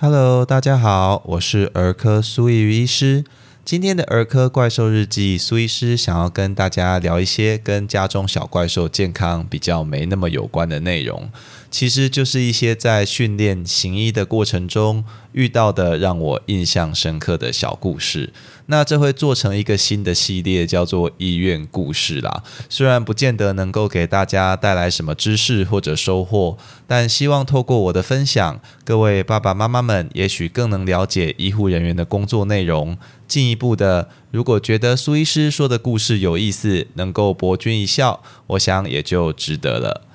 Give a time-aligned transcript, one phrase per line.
[0.00, 3.24] Hello，大家好，我是儿科苏怡医师。
[3.64, 11.28] 今天的儿科怪兽日记，苏医师想要跟大家聊一些跟家中小怪兽健康比较没那么有关的内容。
[11.70, 18.32] 其实就是一些在训练行医的过程中遇到的让我印象深刻的小故事。
[18.70, 22.42] 那这会做成一个新的系列，叫做医院故事啦。
[22.68, 32.98] 虽然不见得能够给大家带来什么知识或者收获，但希望透过我的分享，各位爸爸妈妈们也许更能了解医护人员的工作内容。
[33.26, 40.07] 进一步的，如果觉得苏医师说的故事有意思，能够博君一笑，我想也就值得了。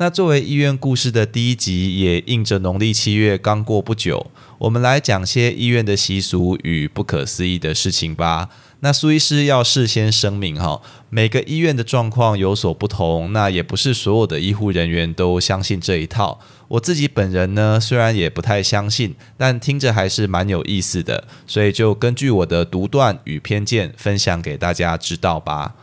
[0.00, 8.48] 那作为医院故事的第一集，也应着农历七月刚过不久，我们来讲些医院的习俗与不可思议的事情吧。
[8.80, 16.40] 那苏医师要事先声明哈，每个医院的状况有所不同，那也不是所有的医护人员都相信这一套。
[16.68, 25.74] 我自己本人呢，虽然也不太相信，但听着还是蛮有意思的，所以就根据我的独断与偏见，分享给大家知道吧。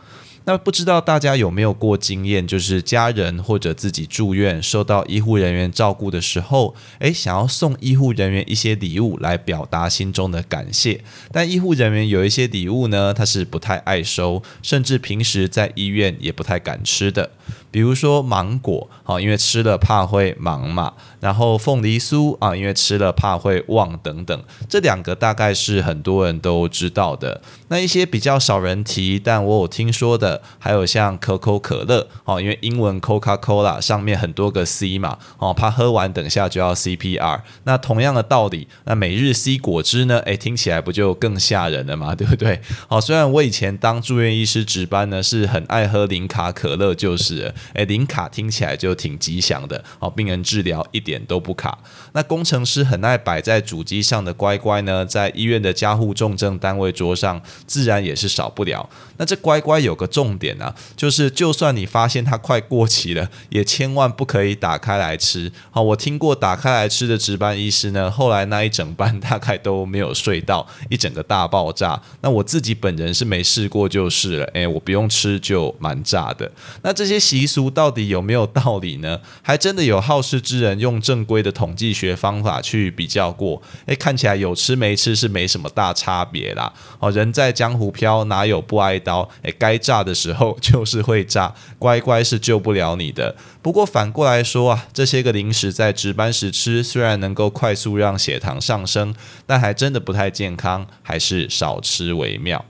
[0.48, 17.32] 那不知道大家有没有过经验，就是家人或者自己住院，受到医护人员照顾的时候，诶，想要送医护人员一些礼物来表达心中的感谢，但医护人员有一些礼物呢，他是不太爱收，甚至平时在医院也不太敢吃的。
[17.70, 24.42] 比如说芒果，好，因为吃了怕会盲嘛；然后凤梨酥啊，因为吃了怕会忘等等。
[24.68, 27.40] 这两个大概是很多人都知道的。
[27.68, 37.40] 那一些比较少人提，但我有听说的，还有像可口可乐，哦，因为英文 Coca Cola 上面很多个 C 嘛，哦，怕喝完等下就要 CPR。
[37.64, 40.18] 那同样的道理，那每日 C 果汁呢？
[40.20, 42.14] 诶，听起来不就更吓人了吗？
[42.16, 42.60] 对不对？
[42.88, 47.37] 好，虽然我以前当住院医师值班呢，是很爱喝零卡可乐，就是。
[47.74, 51.78] 哎，零卡听起来就挺吉祥的哦，病人治疗一点都不卡。
[52.12, 58.88] 那工程师很爱摆在主机上的乖乖呢，在医院的加护重症单位桌上，自然也是少不了。
[59.18, 65.50] 那这乖乖有个重点啊，就是就算你发现它快过期了， 也千万不可以打开来吃。
[65.70, 72.00] 好，我听过打开来吃的值班医师呢，后来那一整班大概都没有睡到，一整个大爆炸。
[72.20, 76.50] 那我自己本人是没试过就是了，哎，我不用吃就蛮炸的。
[76.82, 79.20] 那这些习俗到底有没有道理呢？
[79.42, 86.72] 还真的有好事之人用正规的统计学方法去比较过，诶，看起来有吃没吃是没什么大差别啦。
[86.98, 89.28] 哦，人在江湖飘，哪有不挨刀？
[89.42, 93.36] 诶，该炸的时候就是会炸，乖乖是救不了你的。
[93.60, 99.14] 不过反过来说啊，这些个零食在值班时吃，虽然能够快速让血糖上升，
[99.44, 102.64] 但还真的不太健康，还是少吃为妙。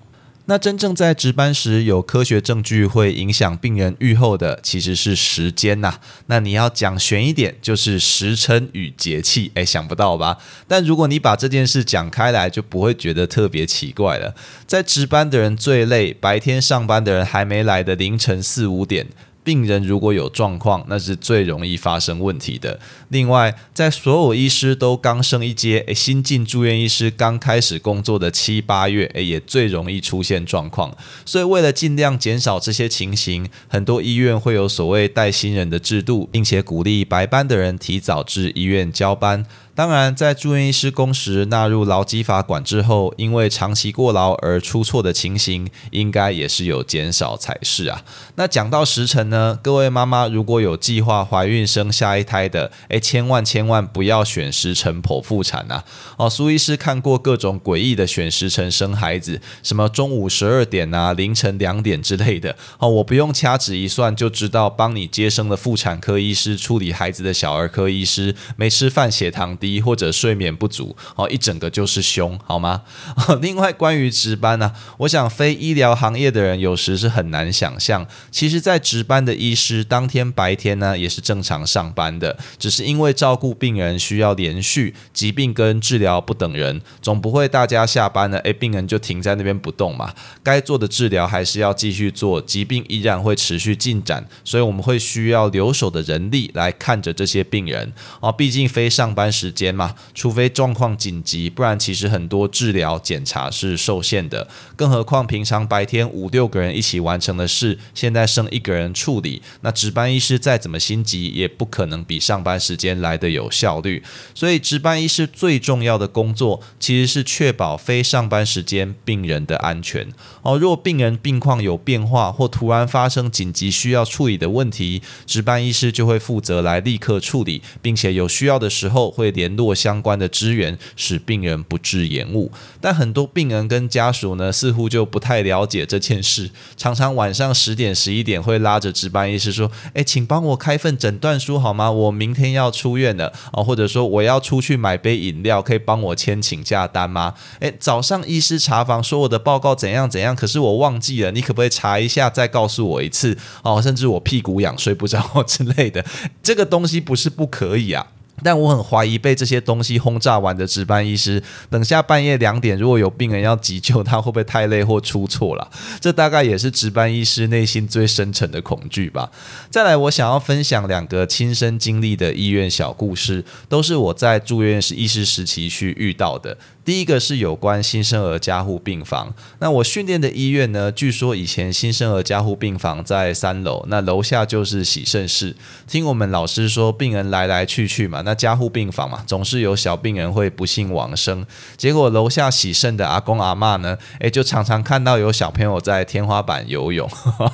[0.50, 5.98] 那真正在值班时有科学证据会影响病人愈后的，其实是时间呐。
[6.24, 9.52] 那你要讲悬一点，就是时辰与节气。
[9.54, 10.38] 哎，想不到吧？
[10.66, 14.34] 但如果你把这件事讲开来，就不会觉得特别奇怪了。
[14.66, 19.06] 在值班的人最累，白天上班的人还没来的凌晨四五点。
[19.48, 22.78] 病人如果有状况，那是最容易发生问题的。
[23.08, 30.94] 另外，在所有医师都刚升一阶，诶，新进住院医师刚开始工作的七八月，诶，也最容易出现状况。
[31.24, 39.46] 所以，为了尽量减少这些情形，很多医院会有所谓带新人的制度，并且鼓励白班的人提早至医院交班。
[39.78, 48.02] 当然，在住院医师工时纳入劳基法管制后，因为长期过劳而出错的情形，应该也是有减少才是啊。
[48.34, 55.84] 那讲到时辰呢，各位妈妈如果有计划怀孕生下一胎的，诶，千万千万不要选时辰剖腹产啊！
[56.16, 62.56] 哦，苏医师看过各种诡异的选时辰生孩子，什么中午十二点啊、凌晨两点之类的。
[62.78, 69.67] 哦，我不用掐指一算就知道，帮你接生的妇产科医师处理孩子的小儿科医师没吃饭，血糖低。
[69.80, 72.82] 或者睡眠不足，哦，一整个就是凶，好吗？
[73.42, 99.48] 另外，关于值班呢，我想非医疗行业的人有时是很难想象，其实，在值班的医师当天白天呢也是正常上班的，只是因为照顾病人需要连续，疾病跟治疗不等人，总不会大家下班了，诶，病人就停在那边不动嘛，该做的治疗还是要继续做，疾病依然会持续进展，所以我们会需要留守的人力来看着这些病人，哦，毕竟非上班时。
[99.58, 104.46] 间嘛，除非状况紧急，不然其实很多治疗检查是受限的。
[104.76, 114.04] 更何况平常白天五六个人一起完成的事，现在剩一个人处理，那值班医师再怎么心急，也不可能比上班时间来的有效率。
[114.32, 120.06] 所以值班医师最重要的工作，其实是确保非上班时间病人的安全。
[120.42, 129.47] 哦，若病人病况有变化，或突然发生紧急需要处理的问题，值班医师就会负责来立刻处理，并且有需要的时候会连。
[129.48, 132.52] 联络相关的资源，使病人不致延误。
[132.82, 141.90] 但很多病人跟家属呢，似乎就不太了解这件事，常常晚上十点、十一点会拉着值班医师说：“哎，请帮我开份诊断书好吗？
[141.90, 147.32] 我明天要出院了啊，或者说我要出去买杯饮料，可以帮我签请假单吗？
[147.60, 153.38] 哎，早上医师查房说我的报告怎样怎样，可是我忘记了，你可不可以查一下，再告诉我一次？
[153.62, 156.04] 哦，甚至我屁股痒睡不着 之类的，
[156.42, 158.08] 这个东西不是不可以啊。”
[158.42, 165.70] 但我很怀疑被这些东西轰炸完的值班医师，等下半夜两点如果有病人要急救，他会不会太累或出错了？
[166.00, 169.30] 这大概也是值班医师内心最深沉的恐惧吧。
[169.70, 176.56] 再来，我想要分享两个亲身经历的医院小故事，都是我在住院时医师时期去遇到的。
[176.88, 179.34] 第一个是有关新生儿加护病房。
[179.58, 180.90] 那我训练的医院呢？
[180.90, 185.54] 据说以前新生儿加护病房在三楼，那楼下就是洗肾室。
[185.86, 191.44] 听我们老师说，病人来来去去嘛，那加护病房嘛，总是有小病人会不幸往生。
[191.76, 197.06] 结果楼下洗肾的阿公阿妈呢，诶，就常常看到有小朋友在天花板游泳，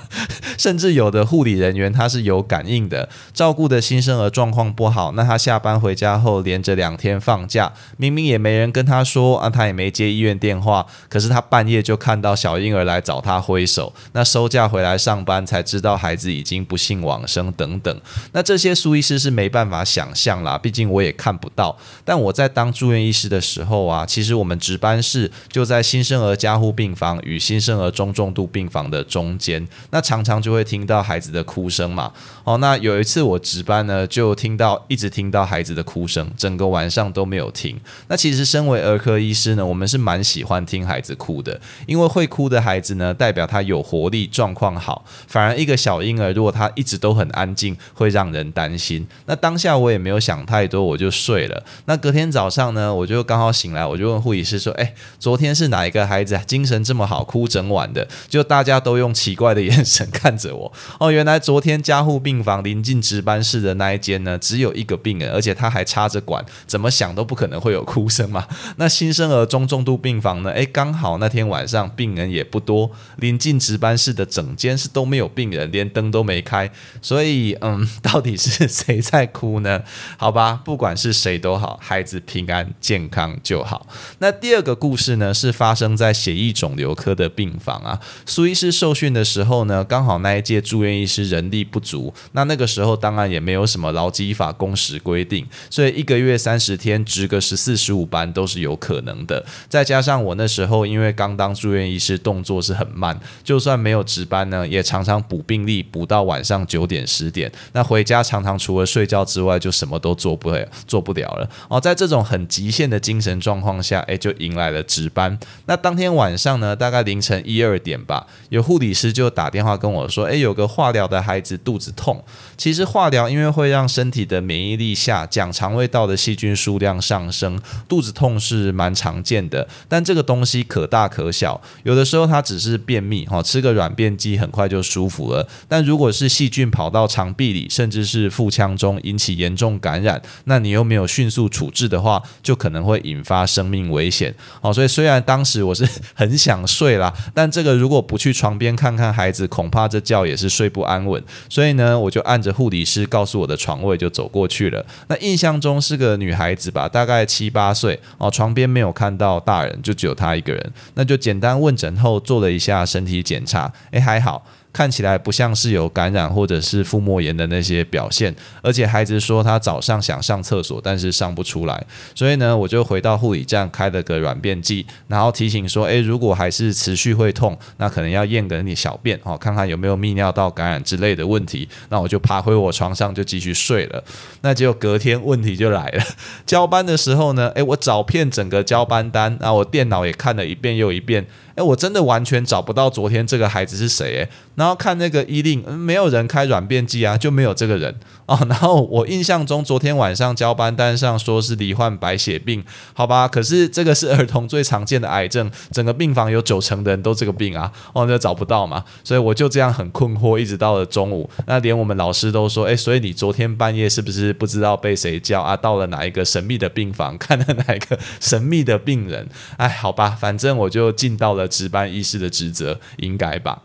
[0.56, 9.23] 甚至有的护理人员他是有感应的，照顾的新生儿状况不好，那他下班回家后连着两天放假，明明也没人跟他说。
[9.24, 18.00] 说啊，他也没接医院电话，可是他半夜就看到小婴儿来找他挥手，那收假回来上班才知道孩子已经不幸往生等等。
[18.32, 21.76] 那这些苏医师是没办法想象啦，毕竟我也看不到。
[22.04, 32.12] 但我在当住院医师的时候啊，其实我们值班室就在新生儿加护病房与新生儿中重度病房的中间，那常常就会听到孩子的哭声嘛。
[32.44, 37.80] 哦，那有一次我值班呢，就听到一直听到孩子的哭声，整个晚上都没有停。
[38.08, 45.04] 那其实身为儿科医师呢，我们是蛮喜欢听孩子哭的，因为会哭的孩子呢，代表他有活力，状况好。
[45.28, 49.06] 反而一个小婴儿，如果他一直都很安静，会让人担心。
[49.26, 51.62] 那当下我也没有想太多，我就睡了。
[51.84, 60.72] 那隔天早上呢，我就刚好醒来，我就问护理师说：“哎，昨天是哪一个孩子精神这么好，哭整晚的？”就大家都用奇怪的眼神看着我。
[60.98, 62.24] 哦，原来昨天加护。
[62.24, 68.46] 病房临近值班室的那一间呢，只有一个病人，而且他还插着管，怎么想都不可能会有哭声嘛。
[68.76, 70.50] 那 新生儿中重度病房呢？
[70.52, 76.70] 诶，刚好那天晚上病人也不多，临近值班室的整间是都没有病人，连灯都没开，
[77.02, 79.82] 所以嗯， 到底是 谁在哭呢？
[80.16, 83.86] 好吧，不管是谁都好，孩子平安健康就好。
[84.20, 87.98] 那第二个故事呢，是发生在血液肿瘤科的病房啊。
[88.24, 92.14] 苏医师受训的时候呢，刚好那一届住院医师人力不足。
[92.32, 99.42] 那那个时候当然也没有什么劳基法工时规定，所以一个月三十天值个十四十五班都是有可能的。
[99.70, 107.50] 再加上我那时候因为刚当住院医师，动作是很慢，就算没有值班呢，也常常补病历补到晚上九点十点。
[107.72, 111.48] 那回家常常除了睡觉之外，就什么都做不了，做不了了。
[111.68, 115.38] 哦，在这种很极限的精神状况下，诶，就迎来了值班。
[115.64, 122.22] 那当天晚上呢，大概凌晨一二点吧，有护理师就打电话跟我说，诶，有个化疗的孩子肚子痛。
[122.56, 129.66] 其实化疗因为会让身体的免疫力下降，肠胃道的细菌数量上升，肚子痛是蛮常见的。
[129.88, 135.48] 但这个东西可大可小，有的时候它只是便秘，哈，吃个软便剂很快就舒服了。
[135.66, 144.34] 但如果是细菌跑到肠壁里，甚至是腹腔中引起严重感染，那你又没有迅速处置的话，就可能会引发生命危险。
[144.60, 151.20] 哦，所以虽然当时我是很想睡啦，但这个如果不去床边看看孩子，恐怕这觉也是睡不安稳。
[151.48, 152.44] 所以呢，我就按。
[152.44, 154.84] 着护理师告诉我的床位就走过去了。
[155.08, 158.30] 那印象中是个女孩子吧，大概七八岁哦。
[158.30, 160.72] 床边没有看到大人，就只有他一个人。
[160.94, 164.44] 那就简单问诊后做了一下身体检查，哎，还好。
[164.74, 181.68] 看起来不像是有感染或者是腹膜炎的那些表现，而且孩子说他早上想上厕所，但是上不出来，所以呢，我就回到护理站开了个软便剂，然后提醒说，诶，如果还是持续会痛，那可能要验个你小便哦，看看有没有泌尿道感染之类的问题。
[181.90, 184.02] 那我就爬回我床上就继续睡了。
[184.40, 186.02] 那结果隔天问题就来了，
[186.44, 191.24] 交班的时候呢，诶，我找遍整个交班单，啊我电脑也看了一遍又一遍。
[191.54, 194.28] 哎，我真的完全找不到昨天这个孩子是谁哎，
[194.64, 197.94] 然后看那个医令，没有人开软便剂啊，就没有这个人
[198.24, 198.38] 哦。
[198.48, 215.54] 然后我印象中昨天晚上交班单上说是罹患白血病，好吧，可是这个是儿童最常见的癌症， 整个病房有九成的人都这个病啊，哦，那找不到嘛，所以我就这样很困惑，一直到了中午，那连我们老师都说，哎，所以你昨天半夜是不是不知道被谁叫啊？
[215.54, 219.28] 到了哪一个神秘的病房， 看了哪一个神秘的病人？
[219.58, 221.46] 哎，好吧，反正我就尽到了。
[221.46, 223.60] 值班医师的职责应该吧。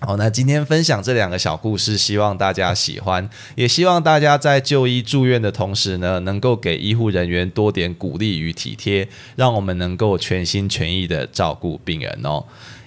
[0.00, 12.44] 好，那今天分享这两个小故事，希望大家喜欢，也希望大家在就医住院的同时呢，能够给医护人员多点鼓励与体贴，让我们能够全心全意的照顾病人哦。